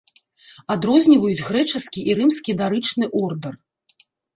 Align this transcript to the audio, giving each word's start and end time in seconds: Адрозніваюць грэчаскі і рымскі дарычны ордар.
Адрозніваюць 0.75 1.45
грэчаскі 1.51 1.99
і 2.09 2.19
рымскі 2.23 2.51
дарычны 2.67 3.05
ордар. 3.25 3.53